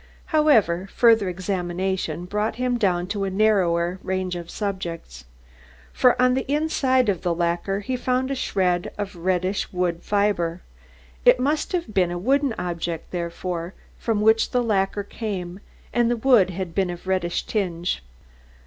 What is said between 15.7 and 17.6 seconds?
and the wood had been of reddish